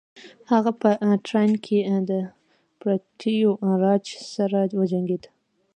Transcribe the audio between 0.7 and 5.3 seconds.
په تراین کې د پرتیوي راج سره وجنګید.